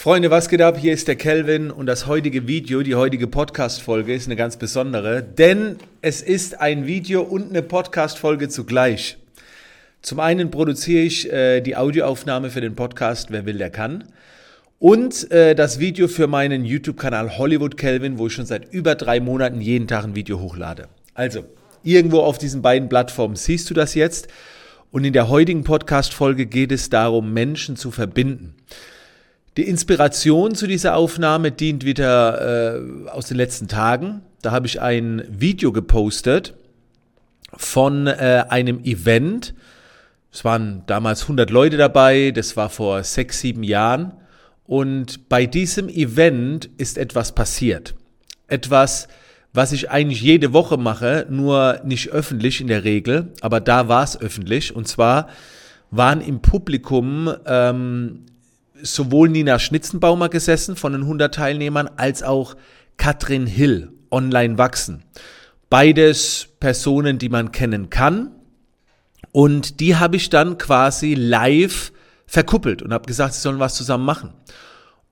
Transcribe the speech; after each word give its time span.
Freunde, 0.00 0.30
was 0.30 0.48
geht 0.48 0.62
ab? 0.62 0.78
Hier 0.78 0.92
ist 0.92 1.08
der 1.08 1.16
Kelvin 1.16 1.72
und 1.72 1.86
das 1.86 2.06
heutige 2.06 2.46
Video, 2.46 2.84
die 2.84 2.94
heutige 2.94 3.26
Podcast-Folge 3.26 4.14
ist 4.14 4.26
eine 4.26 4.36
ganz 4.36 4.56
besondere, 4.56 5.24
denn 5.24 5.74
es 6.02 6.22
ist 6.22 6.60
ein 6.60 6.86
Video 6.86 7.22
und 7.22 7.50
eine 7.50 7.62
Podcast-Folge 7.62 8.48
zugleich. 8.48 9.18
Zum 10.00 10.20
einen 10.20 10.52
produziere 10.52 11.02
ich 11.02 11.32
äh, 11.32 11.60
die 11.62 11.76
Audioaufnahme 11.76 12.50
für 12.50 12.60
den 12.60 12.76
Podcast 12.76 13.32
Wer 13.32 13.44
will, 13.44 13.58
der 13.58 13.70
kann. 13.70 14.04
Und 14.78 15.32
äh, 15.32 15.56
das 15.56 15.80
Video 15.80 16.06
für 16.06 16.28
meinen 16.28 16.64
YouTube-Kanal 16.64 17.36
Hollywood 17.36 17.76
Kelvin, 17.76 18.18
wo 18.18 18.28
ich 18.28 18.34
schon 18.34 18.46
seit 18.46 18.72
über 18.72 18.94
drei 18.94 19.18
Monaten 19.18 19.60
jeden 19.60 19.88
Tag 19.88 20.04
ein 20.04 20.14
Video 20.14 20.38
hochlade. 20.38 20.86
Also, 21.14 21.44
irgendwo 21.82 22.20
auf 22.20 22.38
diesen 22.38 22.62
beiden 22.62 22.88
Plattformen 22.88 23.34
siehst 23.34 23.68
du 23.68 23.74
das 23.74 23.96
jetzt. 23.96 24.28
Und 24.92 25.02
in 25.02 25.12
der 25.12 25.28
heutigen 25.28 25.64
Podcast-Folge 25.64 26.46
geht 26.46 26.70
es 26.70 26.88
darum, 26.88 27.32
Menschen 27.32 27.74
zu 27.74 27.90
verbinden. 27.90 28.54
Die 29.58 29.66
Inspiration 29.66 30.54
zu 30.54 30.68
dieser 30.68 30.94
Aufnahme 30.94 31.50
dient 31.50 31.84
wieder 31.84 32.76
äh, 32.76 33.10
aus 33.10 33.26
den 33.26 33.36
letzten 33.36 33.66
Tagen. 33.66 34.22
Da 34.40 34.52
habe 34.52 34.68
ich 34.68 34.80
ein 34.80 35.24
Video 35.28 35.72
gepostet 35.72 36.54
von 37.56 38.06
äh, 38.06 38.44
einem 38.50 38.84
Event. 38.84 39.54
Es 40.32 40.44
waren 40.44 40.84
damals 40.86 41.22
100 41.22 41.50
Leute 41.50 41.76
dabei, 41.76 42.30
das 42.30 42.56
war 42.56 42.70
vor 42.70 43.02
sechs, 43.02 43.40
sieben 43.40 43.64
Jahren. 43.64 44.14
Und 44.64 45.28
bei 45.28 45.44
diesem 45.44 45.88
Event 45.88 46.70
ist 46.76 46.96
etwas 46.96 47.34
passiert. 47.34 47.96
Etwas, 48.46 49.08
was 49.52 49.72
ich 49.72 49.90
eigentlich 49.90 50.22
jede 50.22 50.52
Woche 50.52 50.76
mache, 50.76 51.26
nur 51.28 51.80
nicht 51.84 52.10
öffentlich 52.10 52.60
in 52.60 52.68
der 52.68 52.84
Regel, 52.84 53.32
aber 53.40 53.58
da 53.58 53.88
war 53.88 54.04
es 54.04 54.20
öffentlich. 54.20 54.76
Und 54.76 54.86
zwar 54.86 55.26
waren 55.90 56.20
im 56.20 56.42
Publikum 56.42 57.34
ähm, 57.44 58.20
sowohl 58.82 59.28
Nina 59.28 59.58
Schnitzenbaumer 59.58 60.28
gesessen 60.28 60.76
von 60.76 60.92
den 60.92 61.02
100 61.02 61.34
Teilnehmern 61.34 61.88
als 61.96 62.22
auch 62.22 62.56
Katrin 62.96 63.46
Hill, 63.46 63.92
Online 64.10 64.58
Wachsen. 64.58 65.04
Beides 65.70 66.48
Personen, 66.60 67.18
die 67.18 67.28
man 67.28 67.52
kennen 67.52 67.90
kann. 67.90 68.30
Und 69.32 69.80
die 69.80 69.96
habe 69.96 70.16
ich 70.16 70.30
dann 70.30 70.58
quasi 70.58 71.14
live 71.14 71.92
verkuppelt 72.26 72.82
und 72.82 72.92
habe 72.92 73.06
gesagt, 73.06 73.34
sie 73.34 73.40
sollen 73.40 73.58
was 73.58 73.74
zusammen 73.74 74.04
machen. 74.04 74.32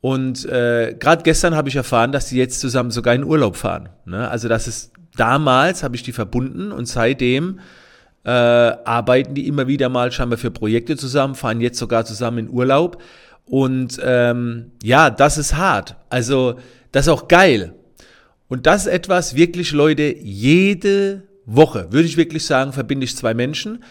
Und 0.01 0.45
äh, 0.47 0.95
gerade 0.99 1.23
gestern 1.23 1.55
habe 1.55 1.69
ich 1.69 1.77
erfahren, 1.77 2.13
dass 2.13 2.29
sie 2.29 2.39
jetzt 2.39 2.61
zusammen 2.61 2.91
sogar 2.91 3.15
in 3.15 3.25
Urlaub 3.25 3.57
fahren. 3.57 3.89
Ne? 4.05 4.29
Also 4.29 4.49
das 4.49 4.69
ist 4.69 4.93
damals 5.17 5.83
habe 5.83 5.97
ich 5.97 6.03
die 6.03 6.13
verbunden 6.13 6.73
und 6.73 6.87
seitdem 6.87 7.61
äh, 8.25 8.31
arbeiten 8.31 9.35
die 9.35 9.47
immer 9.47 9.67
wieder 9.67 9.89
mal 9.89 10.13
scheinbar 10.13 10.39
für 10.39 10.51
Projekte 10.51 10.97
zusammen, 10.97 11.35
fahren 11.35 11.61
jetzt 11.61 11.79
sogar 11.79 12.05
zusammen 12.05 12.39
in 12.39 12.51
Urlaub. 12.51 13.03
Und 13.47 14.01
ähm, 14.03 14.73
ja, 14.83 15.11
das 15.11 15.39
ist 15.39 15.57
hart. 15.57 15.97
Also 16.11 16.59
das 16.93 17.07
ist 17.07 17.13
auch 17.13 17.29
geil. 17.29 17.75
Und 18.49 18.67
das 18.67 18.87
ist 18.87 18.93
etwas 18.93 19.35
wirklich, 19.35 19.73
Leute, 19.73 20.15
jede 20.19 21.23
Woche, 21.47 21.93
würde 21.93 22.07
ich 22.07 22.17
wirklich 22.17 22.45
sagen, 22.45 22.73
verbinde 22.73 23.05
ich 23.05 23.17
zwei 23.17 23.35
Menschen. 23.35 23.83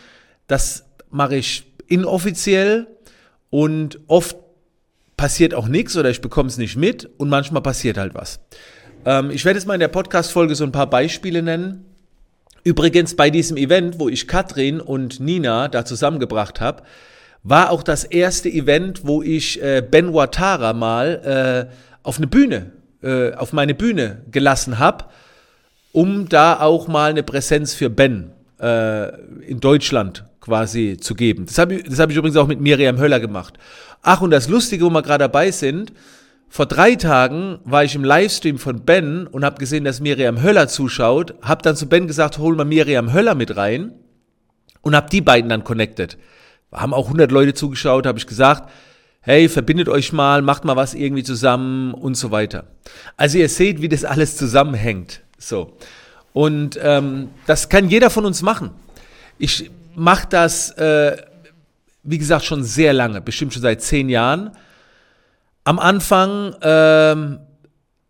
Das 0.48 0.86
mache 1.10 1.38
ich 1.38 1.66
inoffiziell 1.88 2.88
und 3.50 4.00
oft 4.08 4.38
passiert 5.18 5.54
auch 5.54 5.68
nichts 5.68 5.96
oder 5.96 6.10
ich 6.10 6.22
bekomme 6.22 6.50
es 6.50 6.58
nicht 6.58 6.76
mit 6.76 7.10
und 7.18 7.30
manchmal 7.30 7.62
passiert 7.62 7.98
halt 7.98 8.14
was. 8.14 8.40
Ähm, 9.06 9.32
ich 9.32 9.46
werde 9.46 9.58
jetzt 9.58 9.66
mal 9.66 9.76
in 9.76 9.80
der 9.80 9.88
Podcast-Folge 9.88 10.56
so 10.56 10.66
ein 10.66 10.72
paar 10.74 10.90
Beispiele 10.90 11.42
nennen. 11.42 11.86
Übrigens 12.64 13.16
bei 13.16 13.30
diesem 13.30 13.58
Event, 13.58 14.00
wo 14.00 14.10
ich 14.10 14.28
Katrin 14.28 14.82
und 14.82 15.20
Nina 15.20 15.68
da 15.68 15.86
zusammengebracht 15.86 16.60
habe, 16.60 16.84
war 17.46 17.70
auch 17.70 17.84
das 17.84 18.04
erste 18.04 18.50
Event, 18.50 19.06
wo 19.06 19.22
ich 19.22 19.62
äh, 19.62 19.84
Ben 19.88 20.14
Watara 20.14 20.74
mal 20.74 21.70
äh, 21.70 21.76
auf 22.02 22.18
eine 22.18 22.26
Bühne, 22.26 22.72
äh, 23.04 23.34
auf 23.34 23.54
meine 23.54 23.76
Bühne 23.76 24.24
gelassen 24.32 24.80
habe, 24.80 25.06
um 25.92 26.28
da 26.28 26.60
auch 26.60 26.88
mal 26.88 27.12
eine 27.12 27.22
Präsenz 27.22 27.76
für 27.76 27.92
Ben 27.92 28.32
äh, 28.60 29.10
in 29.44 29.60
Deutschland 29.60 30.26
quasi 30.42 30.98
zu 31.00 31.14
geben. 31.14 31.46
Das 31.46 31.60
habe 31.60 31.76
ich, 31.76 31.84
das 31.84 32.00
hab 32.00 32.10
ich 32.10 32.18
übrigens 32.18 32.36
auch 32.36 32.48
mit 32.48 32.62
Miriam 32.62 32.98
Höller 32.98 33.20
gemacht. 33.20 33.60
Ach, 34.02 34.22
und 34.22 34.32
das 34.32 34.50
Lustige, 34.50 34.84
wo 34.84 34.90
wir 34.90 35.04
gerade 35.04 35.26
dabei 35.26 35.52
sind, 35.52 35.94
vor 36.50 36.66
drei 36.66 36.96
Tagen 36.96 37.60
war 37.64 37.84
ich 37.84 37.94
im 37.94 38.04
Livestream 38.04 38.58
von 38.58 38.86
Ben 38.86 39.28
und 39.28 39.46
habe 39.46 39.60
gesehen, 39.60 39.84
dass 39.84 40.00
Miriam 40.00 40.42
Höller 40.42 40.68
zuschaut, 40.68 41.36
habe 41.44 41.62
dann 41.62 41.76
zu 41.76 41.88
Ben 41.88 42.08
gesagt, 42.08 42.40
hol 42.40 42.56
mal 42.56 42.66
Miriam 42.66 43.14
Höller 43.14 43.36
mit 43.36 43.56
rein 43.56 43.94
und 44.82 44.96
habe 44.96 45.10
die 45.12 45.22
beiden 45.22 45.50
dann 45.50 45.64
connected 45.64 46.18
haben 46.76 46.94
auch 46.94 47.06
100 47.06 47.32
Leute 47.32 47.54
zugeschaut, 47.54 48.06
habe 48.06 48.18
ich 48.18 48.28
gesagt, 48.28 48.70
hey, 49.22 49.50
verbindet 49.50 49.90
euch 49.90 50.14
mal, 50.14 50.42
macht 50.42 50.66
mal 50.66 50.76
was 50.76 50.94
irgendwie 50.94 51.24
zusammen 51.24 51.94
und 51.94 52.16
so 52.16 52.32
weiter. 52.32 52.66
Also 53.18 53.38
ihr 53.40 53.50
seht, 53.50 53.82
wie 53.82 53.90
das 53.90 54.06
alles 54.06 54.38
zusammenhängt. 54.38 55.22
So. 55.38 55.76
Und 56.32 56.80
ähm, 56.82 57.30
das 57.48 57.70
kann 57.70 57.90
jeder 57.90 58.10
von 58.10 58.26
uns 58.26 58.42
machen. 58.42 58.72
Ich 59.38 59.72
mache 59.96 60.28
das, 60.30 60.72
äh, 60.72 61.18
wie 62.04 62.18
gesagt, 62.18 62.46
schon 62.46 62.64
sehr 62.64 62.94
lange, 62.94 63.22
bestimmt 63.22 63.54
schon 63.54 63.64
seit 63.64 63.82
zehn 63.82 64.10
Jahren. 64.10 64.52
Am 65.64 65.80
Anfang 65.80 66.56
ähm, 66.62 67.40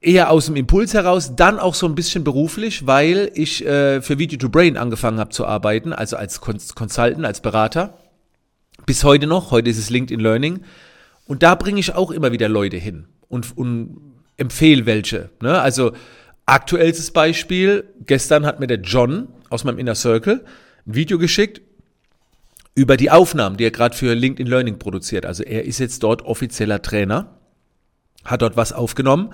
eher 0.01 0.29
aus 0.29 0.47
dem 0.47 0.55
Impuls 0.55 0.93
heraus, 0.93 1.35
dann 1.35 1.59
auch 1.59 1.75
so 1.75 1.87
ein 1.87 1.95
bisschen 1.95 2.23
beruflich, 2.23 2.85
weil 2.85 3.31
ich 3.33 3.65
äh, 3.65 4.01
für 4.01 4.19
Video 4.19 4.37
to 4.37 4.49
Brain 4.49 4.77
angefangen 4.77 5.19
habe 5.19 5.29
zu 5.29 5.45
arbeiten, 5.45 5.93
also 5.93 6.17
als 6.17 6.41
Consultant, 6.41 7.25
als 7.25 7.41
Berater. 7.41 7.93
Bis 8.85 9.03
heute 9.03 9.27
noch, 9.27 9.51
heute 9.51 9.69
ist 9.69 9.77
es 9.77 9.89
LinkedIn 9.89 10.19
Learning. 10.19 10.61
Und 11.25 11.43
da 11.43 11.55
bringe 11.55 11.79
ich 11.79 11.93
auch 11.95 12.11
immer 12.11 12.31
wieder 12.31 12.49
Leute 12.49 12.77
hin 12.77 13.05
und, 13.29 13.57
und 13.57 13.97
empfehle 14.37 14.85
welche. 14.85 15.29
Ne? 15.41 15.59
Also 15.59 15.93
aktuellstes 16.45 17.11
Beispiel, 17.11 17.85
gestern 18.05 18.45
hat 18.45 18.59
mir 18.59 18.67
der 18.67 18.81
John 18.81 19.27
aus 19.49 19.63
meinem 19.63 19.79
Inner 19.79 19.95
Circle 19.95 20.45
ein 20.85 20.95
Video 20.95 21.17
geschickt 21.17 21.61
über 22.75 22.97
die 22.97 23.09
Aufnahmen, 23.09 23.57
die 23.57 23.63
er 23.63 23.71
gerade 23.71 23.95
für 23.95 24.13
LinkedIn 24.13 24.47
Learning 24.47 24.77
produziert. 24.77 25.25
Also 25.25 25.43
er 25.43 25.65
ist 25.65 25.79
jetzt 25.79 26.03
dort 26.03 26.21
offizieller 26.23 26.81
Trainer, 26.81 27.39
hat 28.23 28.41
dort 28.41 28.57
was 28.57 28.73
aufgenommen 28.73 29.33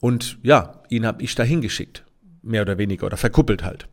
und 0.00 0.38
ja, 0.42 0.82
ihn 0.88 1.06
habe 1.06 1.22
ich 1.22 1.34
dahin 1.34 1.60
geschickt, 1.60 2.04
mehr 2.42 2.62
oder 2.62 2.78
weniger 2.78 3.06
oder 3.06 3.18
verkuppelt 3.18 3.62
halt. 3.62 3.86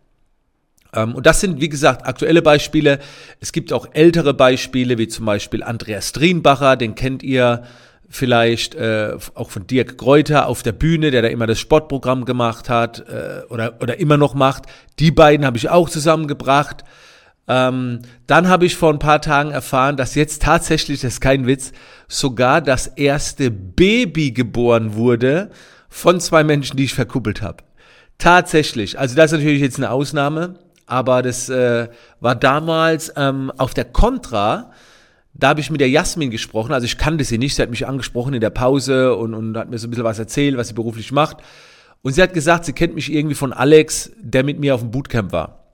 Ähm, 0.94 1.16
und 1.16 1.26
das 1.26 1.42
sind, 1.42 1.62
wie 1.62 1.70
gesagt, 1.70 2.06
aktuelle 2.06 2.42
Beispiele. 2.42 3.00
Es 3.40 3.52
gibt 3.52 3.74
auch 3.74 3.88
ältere 3.94 4.34
Beispiele, 4.34 4.98
wie 4.98 5.08
zum 5.08 5.26
Beispiel 5.26 5.64
Andreas 5.64 6.10
Strienbacher, 6.10 6.76
den 6.76 6.96
kennt 6.96 7.24
ihr 7.24 7.64
vielleicht 8.10 8.76
äh, 8.76 9.18
auch 9.34 9.50
von 9.50 9.68
Dirk 9.68 9.98
Kräuter 9.98 10.48
auf 10.48 10.64
der 10.64 10.72
Bühne, 10.72 11.12
der 11.12 11.22
da 11.22 11.28
immer 11.28 11.46
das 11.46 11.60
Sportprogramm 11.60 12.26
gemacht 12.26 12.70
hat 12.70 13.00
äh, 13.10 13.42
oder, 13.50 13.76
oder 13.82 14.00
immer 14.00 14.18
noch 14.18 14.34
macht. 14.34 14.64
Die 15.00 15.12
beiden 15.12 15.46
habe 15.46 15.58
ich 15.58 15.70
auch 15.70 15.90
zusammengebracht. 15.90 16.84
Ähm, 17.50 18.00
dann 18.26 18.50
habe 18.50 18.66
ich 18.66 18.76
vor 18.76 18.92
ein 18.92 19.00
paar 19.00 19.22
Tagen 19.22 19.52
erfahren, 19.52 19.98
dass 19.98 20.16
jetzt 20.16 20.42
tatsächlich, 20.42 21.02
das 21.02 21.14
ist 21.14 21.22
kein 21.22 21.48
Witz, 21.48 21.72
sogar 22.08 22.62
das 22.62 22.88
erste 22.88 23.52
Baby 23.52 24.32
geboren 24.32 24.96
wurde 24.96 25.50
von 25.90 26.20
zwei 26.20 26.44
Menschen, 26.44 26.78
die 26.78 26.86
ich 26.86 26.94
verkuppelt 26.94 27.42
habe. 27.42 27.64
Tatsächlich. 28.18 29.00
Also 29.00 29.16
das 29.16 29.32
ist 29.32 29.40
natürlich 29.40 29.62
jetzt 29.62 29.78
eine 29.78 29.92
Ausnahme 29.92 30.56
aber 30.88 31.22
das 31.22 31.50
äh, 31.50 31.90
war 32.20 32.36
damals 32.36 33.14
ähm, 33.16 33.52
auf 33.58 33.74
der 33.74 33.86
Contra. 33.86 34.72
Da 35.34 35.50
habe 35.50 35.60
ich 35.60 35.70
mit 35.70 35.82
der 35.82 35.90
Jasmin 35.90 36.32
gesprochen, 36.32 36.74
also 36.74 36.86
ich 36.86 36.98
kannte 36.98 37.24
sie 37.24 37.38
nicht, 37.38 37.56
sie 37.56 37.62
hat 37.62 37.70
mich 37.70 37.86
angesprochen 37.86 38.34
in 38.34 38.42
der 38.42 38.50
Pause 38.50 39.16
und, 39.16 39.36
und 39.36 39.56
hat 39.56 39.70
mir 39.70 39.78
so 39.78 39.86
ein 39.88 39.92
bisschen 39.92 40.06
was 40.06 40.18
erzählt, 40.18 40.58
was 40.58 40.70
sie 40.70 40.74
beruflich 40.74 41.12
macht. 41.12 41.38
Und 42.02 42.14
sie 42.14 42.24
hat 42.24 42.34
gesagt, 42.34 42.66
sie 42.66 42.74
kennt 42.74 42.96
mich 42.96 43.12
irgendwie 43.12 43.36
von 43.36 43.54
Alex, 43.54 44.12
der 44.20 44.44
mit 44.44 44.60
mir 44.60 44.74
auf 44.74 44.82
dem 44.82 44.90
Bootcamp 44.90 45.32
war. 45.32 45.66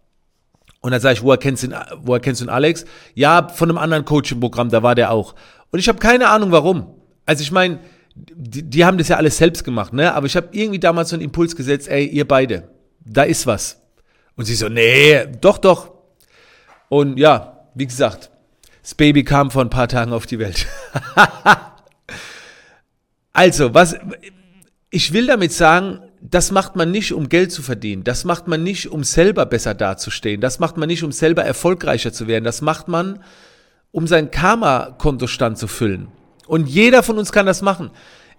Und 0.82 0.92
dann 0.92 1.00
sage 1.00 1.14
ich, 1.14 1.24
woher 1.24 1.38
kennst 1.38 1.64
du 1.64 1.68
den, 1.68 1.78
woher 2.02 2.20
kennst 2.20 2.42
du 2.42 2.46
den 2.46 2.50
Alex? 2.50 2.84
Ja, 3.14 3.48
von 3.48 3.70
einem 3.70 3.78
anderen 3.78 4.04
Coaching-Programm, 4.04 4.70
da 4.70 4.84
war 4.84 4.96
der 4.96 5.12
auch. 5.12 5.36
Und 5.72 5.80
ich 5.80 5.88
habe 5.88 6.00
keine 6.00 6.28
Ahnung, 6.28 6.52
warum. 6.52 6.88
Also 7.26 7.42
ich 7.42 7.52
meine, 7.52 7.80
die, 8.16 8.64
die 8.64 8.84
haben 8.84 8.98
das 8.98 9.08
ja 9.08 9.18
alles 9.18 9.38
selbst 9.38 9.64
gemacht, 9.64 9.94
ne? 9.94 10.14
Aber 10.14 10.26
ich 10.26 10.36
habe 10.36 10.50
irgendwie 10.52 10.80
damals 10.80 11.10
so 11.10 11.16
einen 11.16 11.24
Impuls 11.24 11.56
gesetzt, 11.56 11.88
ey, 11.88 12.06
ihr 12.06 12.28
beide, 12.28 12.68
da 13.06 13.24
ist 13.24 13.48
was. 13.48 13.83
Und 14.36 14.46
sie 14.46 14.56
so, 14.56 14.70
nee, 14.70 15.26
doch, 15.42 15.58
doch. 15.58 15.92
Und 16.90 17.18
ja, 17.18 17.68
wie 17.76 17.88
gesagt, 17.88 18.32
das 18.82 18.96
Baby 18.96 19.24
kam 19.24 19.52
vor 19.52 19.64
ein 19.64 19.70
paar 19.70 19.88
Tagen 19.88 20.14
auf 20.14 20.26
die 20.26 20.40
Welt. 20.40 20.68
also, 23.34 23.74
was, 23.74 23.96
ich 24.90 25.14
will 25.14 25.28
damit 25.28 25.54
sagen, 25.54 26.00
das 26.22 26.52
macht 26.52 26.76
man 26.76 26.92
nicht, 26.92 27.14
um 27.14 27.30
Geld 27.30 27.52
zu 27.52 27.62
verdienen. 27.62 28.04
Das 28.04 28.24
macht 28.24 28.48
man 28.48 28.64
nicht, 28.64 28.88
um 28.88 29.04
selber 29.04 29.46
besser 29.46 29.74
dazustehen. 29.74 30.42
Das 30.42 30.60
macht 30.60 30.78
man 30.78 30.88
nicht, 30.88 31.04
um 31.04 31.12
selber 31.12 31.44
erfolgreicher 31.44 32.14
zu 32.14 32.28
werden. 32.28 32.46
Das 32.46 32.62
macht 32.62 32.88
man, 32.88 33.24
um 33.92 34.08
seinen 34.08 34.32
Karma-Kontostand 34.32 35.58
zu 35.58 35.68
füllen. 35.68 36.08
Und 36.48 36.68
jeder 36.68 37.04
von 37.04 37.18
uns 37.18 37.32
kann 37.32 37.46
das 37.46 37.62
machen 37.62 37.92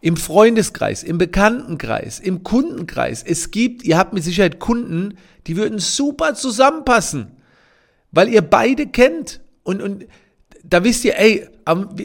im 0.05 0.19
Freundeskreis, 0.19 1.03
im 1.03 1.17
Bekanntenkreis, 1.17 2.21
im 2.21 2.43
Kundenkreis. 2.43 3.23
Es 3.23 3.51
gibt, 3.51 3.85
ihr 3.85 3.97
habt 3.97 4.13
mit 4.13 4.23
Sicherheit 4.23 4.61
Kunden, 4.61 5.17
die 5.47 5.57
würden 5.57 5.79
super 5.79 6.35
zusammenpassen, 6.35 7.29
weil 8.13 8.29
ihr 8.29 8.43
beide 8.43 8.87
kennt. 8.87 9.41
Und, 9.63 9.81
und 9.81 10.05
da 10.63 10.85
wisst 10.85 11.07
ihr, 11.07 11.19
ey, 11.19 11.49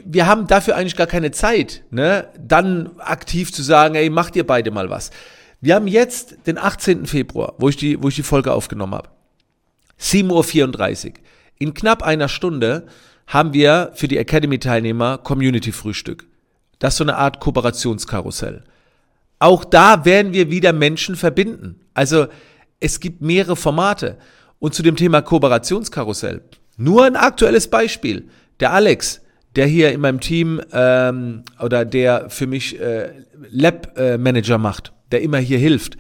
wir 0.05 0.27
haben 0.27 0.47
dafür 0.47 0.77
eigentlich 0.77 0.95
gar 0.95 1.07
keine 1.07 1.31
Zeit, 1.31 1.83
ne? 1.91 2.29
Dann 2.39 2.91
aktiv 2.99 3.51
zu 3.51 3.63
sagen, 3.63 3.95
ey, 3.95 4.09
macht 4.09 4.37
ihr 4.37 4.47
beide 4.47 4.71
mal 4.71 4.89
was. 4.89 5.11
Wir 5.59 5.75
haben 5.75 5.87
jetzt 5.87 6.47
den 6.47 6.57
18. 6.57 7.05
Februar, 7.05 7.55
wo 7.57 7.67
ich 7.67 7.75
die, 7.75 8.01
wo 8.01 8.07
ich 8.07 8.15
die 8.15 8.23
Folge 8.23 8.53
aufgenommen 8.53 8.95
habe. 8.95 9.09
7.34 9.99 11.05
Uhr. 11.05 11.13
In 11.57 11.73
knapp 11.73 12.01
einer 12.01 12.29
Stunde 12.29 12.87
haben 13.27 13.51
wir 13.51 13.91
für 13.93 14.07
die 14.07 14.17
Academy-Teilnehmer 14.17 15.17
Community-Frühstück. 15.17 16.29
Das 16.79 16.93
ist 16.93 16.97
so 16.97 17.03
eine 17.03 17.17
Art 17.17 17.39
Kooperationskarussell. 17.39 18.63
Auch 19.39 19.63
da 19.63 20.05
werden 20.05 20.33
wir 20.33 20.49
wieder 20.49 20.73
Menschen 20.73 21.15
verbinden. 21.15 21.79
Also 21.93 22.27
es 22.79 22.99
gibt 22.99 23.21
mehrere 23.21 23.55
Formate. 23.55 24.17
Und 24.59 24.73
zu 24.73 24.83
dem 24.83 24.97
Thema 24.97 25.21
Kooperationskarussell. 25.21 26.41
Nur 26.75 27.05
ein 27.05 27.15
aktuelles 27.15 27.69
Beispiel. 27.69 28.27
Der 28.59 28.73
Alex, 28.73 29.21
der 29.55 29.67
hier 29.67 29.91
in 29.93 30.01
meinem 30.01 30.19
Team 30.19 30.61
ähm, 30.73 31.43
oder 31.61 31.85
der 31.85 32.29
für 32.29 32.47
mich 32.47 32.79
äh, 32.79 33.11
Lab-Manager 33.49 34.55
äh, 34.55 34.57
macht, 34.57 34.93
der 35.11 35.21
immer 35.21 35.37
hier 35.37 35.57
hilft, 35.57 35.97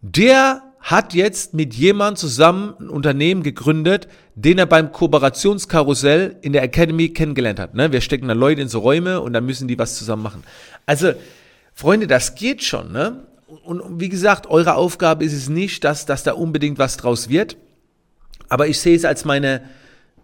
der 0.00 0.62
hat 0.82 1.14
jetzt 1.14 1.54
mit 1.54 1.74
jemand 1.74 2.18
zusammen 2.18 2.74
ein 2.80 2.88
Unternehmen 2.88 3.44
gegründet, 3.44 4.08
den 4.34 4.58
er 4.58 4.66
beim 4.66 4.90
Kooperationskarussell 4.90 6.36
in 6.42 6.52
der 6.52 6.64
Academy 6.64 7.10
kennengelernt 7.10 7.60
hat. 7.60 7.74
Ne? 7.74 7.92
Wir 7.92 8.00
stecken 8.00 8.26
da 8.26 8.34
Leute 8.34 8.62
in 8.62 8.68
so 8.68 8.80
Räume 8.80 9.20
und 9.20 9.32
dann 9.32 9.46
müssen 9.46 9.68
die 9.68 9.78
was 9.78 9.96
zusammen 9.96 10.24
machen. 10.24 10.42
Also, 10.84 11.12
Freunde, 11.72 12.08
das 12.08 12.34
geht 12.34 12.64
schon. 12.64 12.90
Ne? 12.90 13.22
Und 13.64 14.00
wie 14.00 14.08
gesagt, 14.08 14.48
eure 14.48 14.74
Aufgabe 14.74 15.24
ist 15.24 15.32
es 15.32 15.48
nicht, 15.48 15.84
dass, 15.84 16.04
dass 16.04 16.24
da 16.24 16.32
unbedingt 16.32 16.78
was 16.78 16.96
draus 16.96 17.28
wird. 17.28 17.56
Aber 18.48 18.66
ich 18.66 18.80
sehe 18.80 18.96
es 18.96 19.04
als 19.04 19.24
meine 19.24 19.62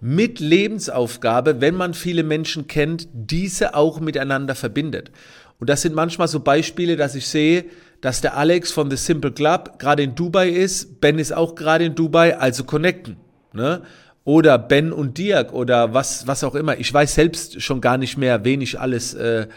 Mitlebensaufgabe, 0.01 1.61
wenn 1.61 1.77
man 1.77 1.95
viele 1.95 2.25
Menschen 2.25 2.67
kennt, 2.67 3.09
diese 3.13 3.75
auch 3.75 4.01
miteinander 4.01 4.57
verbindet. 4.57 5.13
Und 5.61 5.71
das 5.71 5.83
sind 5.83 5.95
manchmal 5.95 6.29
so 6.29 6.41
Beispiele, 6.41 6.97
dass 6.97 7.15
ich 7.15 7.27
sehe, 7.27 7.65
dass 8.01 8.21
der 8.21 8.37
Alex 8.37 8.71
von 8.71 8.91
The 8.91 8.97
Simple 8.97 9.33
Club 9.33 9.79
gerade 9.79 10.03
in 10.03 10.15
Dubai 10.15 10.49
ist, 10.49 11.01
Ben 11.01 11.19
ist 11.19 11.33
auch 11.33 11.55
gerade 11.55 11.87
in 11.87 11.95
Dubai, 11.95 12.37
also 12.37 12.65
connecten. 12.65 13.17
Ne? 13.53 13.83
Oder 14.25 14.59
Ben 14.59 14.93
und 14.93 15.19
Dirk 15.19 15.53
oder 15.53 15.95
was, 15.95 16.27
was 16.27 16.45
auch 16.45 16.55
immer. 16.55 16.79
Ich 16.79 16.93
weiß 16.93 17.15
selbst 17.15 17.63
schon 17.63 17.81
gar 17.81 17.99
nicht 17.99 18.17
mehr, 18.17 18.45
wen 18.45 18.61
ich 18.61 18.79
alles 18.79 19.15
äh, 19.15 19.49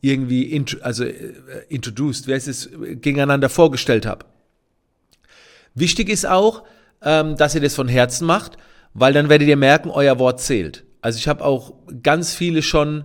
irgendwie 0.00 0.42
int 0.42 0.82
also, 0.82 1.04
äh, 1.04 1.32
introduced, 1.68 2.26
wer 2.26 2.36
es 2.36 2.68
gegeneinander 2.72 3.48
vorgestellt 3.48 4.04
habe. 4.04 4.26
Wichtig 5.74 6.08
ist 6.08 6.26
auch, 6.26 6.64
ähm, 7.02 7.36
dass 7.36 7.54
ihr 7.54 7.60
das 7.60 7.74
von 7.74 7.88
Herzen 7.88 8.26
macht, 8.26 8.56
weil 8.94 9.12
dann 9.12 9.28
werdet 9.28 9.48
ihr 9.48 9.56
merken, 9.56 9.90
euer 9.90 10.18
Wort 10.18 10.40
zählt. 10.40 10.84
Also 11.00 11.18
ich 11.18 11.28
habe 11.28 11.44
auch 11.44 11.74
ganz 12.02 12.34
viele 12.34 12.62
schon 12.62 13.04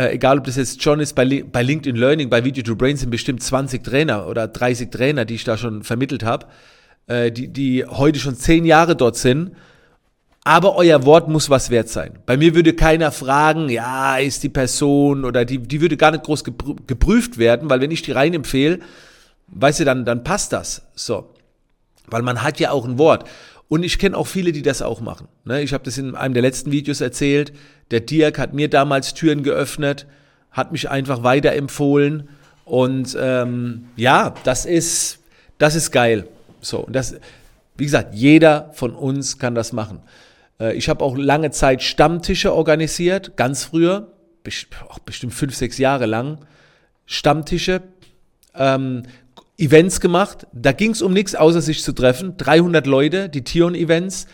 äh, 0.00 0.14
egal 0.14 0.38
ob 0.38 0.44
das 0.44 0.56
jetzt 0.56 0.82
John 0.82 1.00
ist, 1.00 1.14
bei, 1.14 1.44
bei 1.50 1.62
LinkedIn 1.62 1.96
Learning, 1.96 2.30
bei 2.30 2.42
Video 2.42 2.62
to 2.62 2.74
Brain 2.74 2.96
sind 2.96 3.10
bestimmt 3.10 3.42
20 3.42 3.84
Trainer 3.84 4.26
oder 4.26 4.48
30 4.48 4.90
Trainer, 4.90 5.24
die 5.24 5.34
ich 5.34 5.44
da 5.44 5.58
schon 5.58 5.82
vermittelt 5.82 6.24
habe, 6.24 6.46
äh, 7.06 7.30
die, 7.30 7.48
die 7.48 7.84
heute 7.84 8.18
schon 8.18 8.34
10 8.34 8.64
Jahre 8.64 8.96
dort 8.96 9.16
sind. 9.16 9.52
Aber 10.42 10.76
euer 10.76 11.04
Wort 11.04 11.28
muss 11.28 11.50
was 11.50 11.68
wert 11.68 11.90
sein. 11.90 12.18
Bei 12.24 12.38
mir 12.38 12.54
würde 12.54 12.72
keiner 12.72 13.12
fragen, 13.12 13.68
ja, 13.68 14.16
ist 14.16 14.42
die 14.42 14.48
Person 14.48 15.26
oder 15.26 15.44
die, 15.44 15.58
die 15.58 15.82
würde 15.82 15.98
gar 15.98 16.12
nicht 16.12 16.24
groß 16.24 16.44
geprüft 16.44 17.36
werden, 17.36 17.68
weil 17.68 17.82
wenn 17.82 17.90
ich 17.90 18.00
die 18.00 18.12
rein 18.12 18.32
empfehle, 18.32 18.80
weißt 19.48 19.80
du, 19.80 19.84
dann, 19.84 20.06
dann 20.06 20.24
passt 20.24 20.54
das. 20.54 20.82
So. 20.94 21.34
Weil 22.06 22.22
man 22.22 22.42
hat 22.42 22.58
ja 22.58 22.70
auch 22.70 22.86
ein 22.86 22.96
Wort. 22.96 23.28
Und 23.70 23.84
ich 23.84 24.00
kenne 24.00 24.16
auch 24.16 24.26
viele, 24.26 24.50
die 24.50 24.62
das 24.62 24.82
auch 24.82 25.00
machen. 25.00 25.28
Ne? 25.44 25.62
Ich 25.62 25.72
habe 25.72 25.84
das 25.84 25.96
in 25.96 26.16
einem 26.16 26.34
der 26.34 26.42
letzten 26.42 26.72
Videos 26.72 27.00
erzählt. 27.00 27.52
Der 27.92 28.00
Dirk 28.00 28.36
hat 28.36 28.52
mir 28.52 28.68
damals 28.68 29.14
Türen 29.14 29.44
geöffnet, 29.44 30.08
hat 30.50 30.72
mich 30.72 30.90
einfach 30.90 31.22
weiterempfohlen. 31.22 32.28
Und 32.64 33.16
ähm, 33.18 33.84
ja, 33.94 34.34
das 34.42 34.66
ist, 34.66 35.20
das 35.58 35.76
ist 35.76 35.92
geil. 35.92 36.26
So, 36.60 36.80
und 36.80 36.94
das, 36.94 37.14
wie 37.76 37.84
gesagt, 37.84 38.12
jeder 38.12 38.70
von 38.72 38.92
uns 38.92 39.38
kann 39.38 39.54
das 39.54 39.72
machen. 39.72 40.00
Äh, 40.58 40.74
ich 40.74 40.88
habe 40.88 41.04
auch 41.04 41.16
lange 41.16 41.52
Zeit 41.52 41.80
Stammtische 41.80 42.52
organisiert, 42.52 43.36
ganz 43.36 43.62
früher, 43.62 44.10
bestimmt 44.42 45.32
fünf, 45.32 45.54
sechs 45.54 45.78
Jahre 45.78 46.06
lang. 46.06 46.38
Stammtische. 47.06 47.82
Ähm, 48.52 49.04
Events 49.60 50.00
gemacht. 50.00 50.46
Da 50.52 50.72
ging 50.72 50.92
es 50.92 51.02
um 51.02 51.12
nichts, 51.12 51.34
außer 51.34 51.60
sich 51.60 51.82
zu 51.82 51.92
treffen. 51.92 52.36
300 52.36 52.86
Leute, 52.86 53.28
die 53.28 53.44
Tion-Events. 53.44 54.26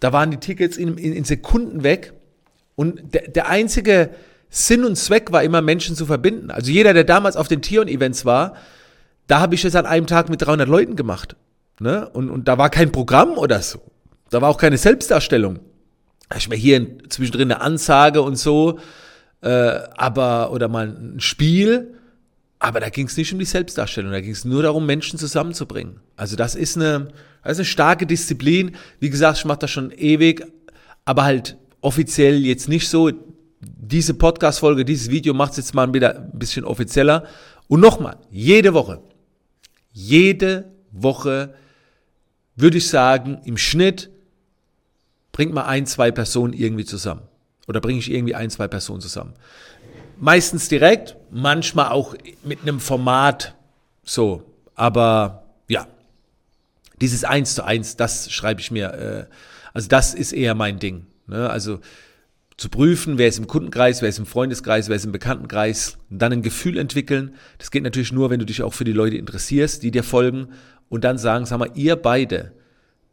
Da 0.00 0.12
waren 0.12 0.30
die 0.30 0.38
Tickets 0.38 0.76
in, 0.76 0.98
in, 0.98 1.12
in 1.12 1.24
Sekunden 1.24 1.84
weg. 1.84 2.12
Und 2.74 3.14
der, 3.14 3.28
der 3.28 3.48
einzige 3.48 4.10
Sinn 4.50 4.84
und 4.84 4.96
Zweck 4.96 5.32
war 5.32 5.42
immer, 5.42 5.62
Menschen 5.62 5.94
zu 5.94 6.06
verbinden. 6.06 6.50
Also 6.50 6.70
jeder, 6.70 6.92
der 6.92 7.04
damals 7.04 7.36
auf 7.36 7.48
den 7.48 7.62
Tion-Events 7.62 8.24
war, 8.24 8.56
da 9.28 9.40
habe 9.40 9.54
ich 9.54 9.64
es 9.64 9.76
an 9.76 9.86
einem 9.86 10.06
Tag 10.06 10.28
mit 10.28 10.42
300 10.42 10.68
Leuten 10.68 10.96
gemacht. 10.96 11.36
Ne? 11.78 12.08
Und, 12.08 12.28
und 12.28 12.48
da 12.48 12.58
war 12.58 12.68
kein 12.68 12.90
Programm 12.92 13.38
oder 13.38 13.62
so. 13.62 13.80
Da 14.30 14.42
war 14.42 14.50
auch 14.50 14.58
keine 14.58 14.78
Selbstdarstellung. 14.78 15.60
Ich 16.36 16.48
mir 16.48 16.56
hier 16.56 16.86
zwischendrin 17.08 17.52
eine 17.52 17.60
Ansage 17.60 18.22
und 18.22 18.36
so, 18.36 18.78
äh, 19.42 19.78
aber 19.96 20.50
oder 20.52 20.68
mal 20.68 20.88
ein 20.88 21.20
Spiel 21.20 21.94
aber 22.62 22.78
da 22.78 22.90
ging 22.90 23.08
es 23.08 23.16
nicht 23.16 23.32
um 23.32 23.40
die 23.40 23.44
Selbstdarstellung, 23.44 24.12
da 24.12 24.20
ging 24.20 24.30
es 24.30 24.44
nur 24.44 24.62
darum, 24.62 24.86
Menschen 24.86 25.18
zusammenzubringen. 25.18 25.98
Also 26.14 26.36
das 26.36 26.54
ist 26.54 26.76
eine, 26.76 27.08
das 27.42 27.54
ist 27.54 27.58
eine 27.58 27.64
starke 27.64 28.06
Disziplin. 28.06 28.76
Wie 29.00 29.10
gesagt, 29.10 29.38
ich 29.38 29.44
mache 29.44 29.58
das 29.58 29.72
schon 29.72 29.90
ewig, 29.90 30.46
aber 31.04 31.24
halt 31.24 31.56
offiziell 31.80 32.46
jetzt 32.46 32.68
nicht 32.68 32.88
so. 32.88 33.10
Diese 33.60 34.14
Podcast-Folge, 34.14 34.84
dieses 34.84 35.10
Video 35.10 35.34
macht 35.34 35.52
es 35.52 35.56
jetzt 35.56 35.74
mal 35.74 35.92
wieder 35.92 36.14
ein 36.16 36.38
bisschen 36.38 36.64
offizieller. 36.64 37.26
Und 37.66 37.80
nochmal, 37.80 38.16
jede 38.30 38.74
Woche, 38.74 39.00
jede 39.90 40.70
Woche 40.92 41.54
würde 42.54 42.78
ich 42.78 42.88
sagen, 42.88 43.40
im 43.44 43.58
Schnitt 43.58 44.08
bringt 45.32 45.52
man 45.52 45.64
ein, 45.64 45.84
zwei 45.86 46.12
Personen 46.12 46.52
irgendwie 46.52 46.84
zusammen. 46.84 47.22
Oder 47.66 47.80
bringe 47.80 47.98
ich 47.98 48.08
irgendwie 48.08 48.36
ein, 48.36 48.50
zwei 48.50 48.68
Personen 48.68 49.00
zusammen. 49.00 49.34
Meistens 50.22 50.68
direkt, 50.68 51.16
manchmal 51.32 51.88
auch 51.88 52.14
mit 52.44 52.62
einem 52.62 52.78
Format 52.78 53.56
so. 54.04 54.44
Aber 54.76 55.42
ja, 55.66 55.88
dieses 57.00 57.24
Eins 57.24 57.56
zu 57.56 57.64
Eins, 57.64 57.96
das 57.96 58.30
schreibe 58.30 58.60
ich 58.60 58.70
mir. 58.70 58.92
Äh, 58.92 59.34
also 59.74 59.88
das 59.88 60.14
ist 60.14 60.30
eher 60.30 60.54
mein 60.54 60.78
Ding. 60.78 61.06
Ne? 61.26 61.50
Also 61.50 61.80
zu 62.56 62.68
prüfen, 62.68 63.18
wer 63.18 63.26
ist 63.26 63.38
im 63.38 63.48
Kundenkreis, 63.48 64.00
wer 64.00 64.10
ist 64.10 64.20
im 64.20 64.26
Freundeskreis, 64.26 64.88
wer 64.88 64.94
ist 64.94 65.06
im 65.06 65.10
Bekanntenkreis, 65.10 65.98
dann 66.08 66.32
ein 66.32 66.42
Gefühl 66.42 66.78
entwickeln. 66.78 67.34
Das 67.58 67.72
geht 67.72 67.82
natürlich 67.82 68.12
nur, 68.12 68.30
wenn 68.30 68.38
du 68.38 68.46
dich 68.46 68.62
auch 68.62 68.74
für 68.74 68.84
die 68.84 68.92
Leute 68.92 69.16
interessierst, 69.16 69.82
die 69.82 69.90
dir 69.90 70.04
folgen 70.04 70.50
und 70.88 71.02
dann 71.02 71.18
sagen, 71.18 71.46
sag 71.46 71.58
mal, 71.58 71.72
ihr 71.74 71.96
beide, 71.96 72.52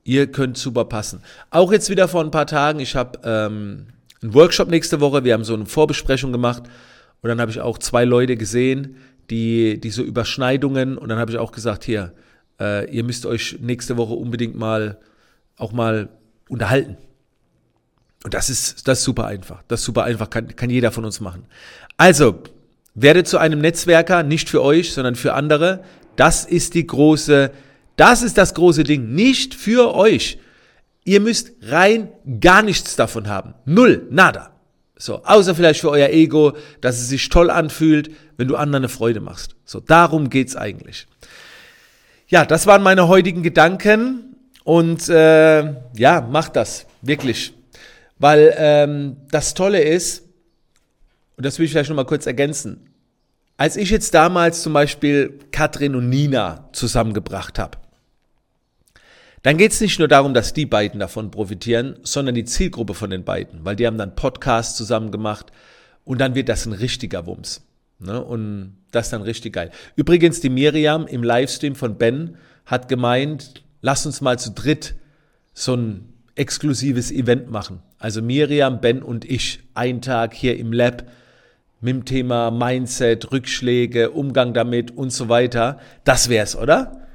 ihr 0.04 0.32
könnt 0.32 0.60
super 0.60 0.86
passen. 0.86 1.24
Auch 1.50 1.72
jetzt 1.72 1.89
wieder 1.89 2.08
vor 2.08 2.24
ein 2.24 2.30
paar 2.30 2.46
Tagen, 2.46 2.80
ich 2.80 2.96
habe 2.96 3.20
ähm, 3.24 3.88
einen 4.22 4.36
Workshop 4.36 4.70
nächste 4.70 5.00
Woche, 5.00 5.24
wir 5.24 5.34
haben 5.34 5.44
so 5.44 5.56
eine 5.56 5.66
Vorbesprechung 5.66 6.32
gemacht 6.32 6.70
und 7.22 7.30
dann 7.30 7.42
habe 7.42 7.52
ich 7.52 7.62
auch 7.62 7.78
zwei 7.78 8.06
Leute 8.06 8.38
gesehen, 8.38 8.96
die, 9.30 9.80
die 9.80 9.90
so 9.90 10.04
Überschneidungen 10.04 10.98
und 10.98 11.10
dann 11.10 11.20
habe 11.20 11.32
ich 11.32 11.38
auch 11.38 11.52
gesagt, 11.52 11.84
hier, 11.84 12.14
äh, 12.60 12.90
ihr 12.90 13.04
müsst 13.04 13.26
euch 13.26 13.58
nächste 13.62 13.98
Woche 13.98 14.14
unbedingt 14.14 14.56
mal 14.56 14.98
auch 15.58 15.72
mal 15.72 16.10
unterhalten. 16.48 16.98
Und 18.24 18.34
das 18.34 18.50
ist, 18.50 18.88
das 18.88 19.00
ist 19.00 19.06
super 19.06 19.26
einfach. 19.26 19.64
Das 19.68 19.82
ist 19.82 19.86
super 19.86 20.04
einfach, 20.04 20.30
kann, 20.30 20.56
kann 20.56 20.70
jeder 20.70 20.92
von 20.92 21.06
uns 21.06 21.20
machen. 21.20 21.46
Also, 21.98 22.42
werdet 22.96 23.28
zu 23.28 23.38
einem 23.38 23.60
Netzwerker, 23.60 24.24
nicht 24.24 24.50
für 24.50 24.62
euch, 24.62 24.94
sondern 24.94 25.16
für 25.16 25.34
andere. 25.34 25.84
Das 26.16 26.46
ist 26.46 26.74
die 26.74 26.86
große, 26.86 27.52
das 27.96 28.24
ist 28.24 28.38
das 28.38 28.54
große 28.54 28.84
Ding. 28.84 29.14
Nicht 29.14 29.56
für 29.56 29.96
euch. 29.96 30.40
Ihr 31.06 31.22
müsst 31.22 31.52
rein 31.62 32.10
gar 32.42 32.62
nichts 32.62 32.96
davon 32.96 33.28
haben. 33.28 33.54
Null, 33.66 34.08
nada. 34.10 34.59
So, 35.01 35.24
außer 35.24 35.56
vielleicht 35.56 35.79
für 35.79 35.89
euer 35.89 36.10
Ego, 36.10 36.58
dass 36.82 37.00
es 37.00 37.08
sich 37.08 37.29
toll 37.29 37.50
anfühlt, 37.50 38.12
wenn 38.36 38.50
du 38.50 38.58
anderen 38.58 38.84
eine 38.84 38.89
Freude 38.89 39.22
machst. 39.22 39.56
So, 39.63 39.79
darum 39.79 40.29
geht's 40.29 40.58
eigentlich. 40.58 41.08
Ja, 42.27 42.46
das 42.46 42.68
waren 42.68 42.84
meine 42.84 43.08
heutigen 43.08 43.41
Gedanken 43.41 44.36
und 44.65 45.08
äh, 45.08 45.74
ja, 45.96 46.22
macht 46.29 46.58
das 46.58 46.86
wirklich, 47.01 47.53
weil 48.18 48.53
ähm, 48.58 49.15
das 49.32 49.53
Tolle 49.53 49.82
ist 49.82 50.25
und 51.38 51.46
das 51.46 51.58
will 51.58 51.65
ich 51.65 51.72
vielleicht 51.72 51.89
noch 51.89 51.96
mal 51.96 52.06
kurz 52.06 52.25
ergänzen. 52.25 52.89
Als 53.56 53.77
ich 53.77 53.89
jetzt 53.89 54.13
damals 54.13 54.62
zum 54.62 54.74
Beispiel 54.74 55.39
Katrin 55.51 55.96
und 55.96 56.10
Nina 56.10 56.70
zusammengebracht 56.74 57.58
habe, 57.58 57.77
dann 59.43 59.58
geht 59.58 59.72
es 59.72 59.81
nicht 59.81 60.00
nur 60.00 60.08
darum, 60.08 60.34
dass 60.34 60.53
die 60.53 60.65
beiden 60.65 61.00
davon 61.00 61.31
profitieren, 61.31 61.98
sondern 62.03 62.36
die 62.36 62.46
Zielgruppe 62.46 62.93
von 62.93 63.10
den 63.10 63.24
beiden, 63.24 63.63
weil 63.63 63.75
die 63.75 63.88
haben 63.88 63.98
dann 63.98 64.15
Podcasts 64.15 64.75
zusammen 64.77 65.12
gemacht 65.12 65.51
und 66.03 66.19
dann 66.19 66.36
wird 66.36 66.50
das 66.50 66.65
ein 66.65 66.74
richtiger 66.74 67.25
Wumms. 67.25 67.62
Ne? 68.00 68.24
Und 68.24 68.77
das 68.91 69.08
ist 69.08 69.13
dann 69.13 69.22
richtig 69.22 69.53
geil. 69.53 69.72
Übrigens, 69.96 70.39
die 70.39 70.50
Miriam 70.50 71.08
im 71.08 71.24
Livestream 71.24 71.75
von 71.75 71.98
Ben 71.98 72.36
hat 72.65 72.88
gemeint, 72.88 73.63
lass 73.81 74.05
uns 74.05 74.22
mal 74.22 74.39
zu 74.39 74.51
dritt 74.51 74.96
so 75.53 75.75
ein 75.75 76.13
exklusives 76.36 77.12
Event 77.12 77.51
machen. 77.51 77.81
Also 77.98 78.22
Miriam, 78.22 78.79
Ben 78.81 79.03
und 79.03 79.25
ich, 79.25 79.60
ein 79.74 80.01
Tag 80.01 80.34
hier 80.34 80.58
im 80.58 80.72
Lab 80.72 81.03
mit 81.81 81.96
dem 81.96 82.05
Thema 82.05 82.51
Mindset, 82.51 83.31
Rückschläge, 83.31 84.12
Umgang 84.12 84.53
damit 84.53 84.91
und 84.91 85.12
so 85.12 85.29
weiter. 85.29 85.79
Das 86.03 86.29
wär's, 86.29 86.55
oder? 86.55 87.09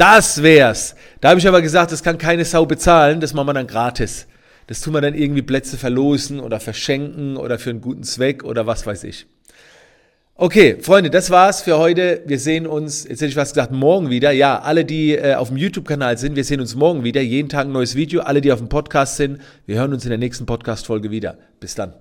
Das 0.00 0.42
wär's. 0.42 0.94
Da 1.20 1.28
habe 1.28 1.40
ich 1.40 1.46
aber 1.46 1.60
gesagt, 1.60 1.92
das 1.92 2.02
kann 2.02 2.16
keine 2.16 2.46
Sau 2.46 2.64
bezahlen, 2.64 3.20
das 3.20 3.34
machen 3.34 3.48
wir 3.48 3.52
dann 3.52 3.66
gratis. 3.66 4.26
Das 4.66 4.80
tun 4.80 4.94
wir 4.94 5.02
dann 5.02 5.12
irgendwie 5.12 5.42
Plätze 5.42 5.76
verlosen 5.76 6.40
oder 6.40 6.58
verschenken 6.58 7.36
oder 7.36 7.58
für 7.58 7.68
einen 7.68 7.82
guten 7.82 8.02
Zweck 8.02 8.42
oder 8.42 8.66
was 8.66 8.86
weiß 8.86 9.04
ich. 9.04 9.26
Okay, 10.36 10.78
Freunde, 10.80 11.10
das 11.10 11.28
war's 11.28 11.60
für 11.60 11.76
heute. 11.76 12.22
Wir 12.24 12.38
sehen 12.38 12.66
uns, 12.66 13.04
jetzt 13.04 13.20
hätte 13.20 13.26
ich 13.26 13.36
was 13.36 13.50
gesagt, 13.50 13.72
morgen 13.72 14.08
wieder. 14.08 14.30
Ja, 14.30 14.60
alle, 14.60 14.86
die 14.86 15.16
äh, 15.16 15.34
auf 15.34 15.48
dem 15.48 15.58
YouTube-Kanal 15.58 16.16
sind, 16.16 16.34
wir 16.34 16.44
sehen 16.44 16.62
uns 16.62 16.74
morgen 16.74 17.04
wieder. 17.04 17.20
Jeden 17.20 17.50
Tag 17.50 17.66
ein 17.66 17.72
neues 17.72 17.94
Video. 17.94 18.22
Alle, 18.22 18.40
die 18.40 18.52
auf 18.52 18.58
dem 18.58 18.70
Podcast 18.70 19.18
sind, 19.18 19.38
wir 19.66 19.76
hören 19.76 19.92
uns 19.92 20.04
in 20.04 20.08
der 20.08 20.18
nächsten 20.18 20.46
Podcast-Folge 20.46 21.10
wieder. 21.10 21.36
Bis 21.60 21.74
dann. 21.74 21.92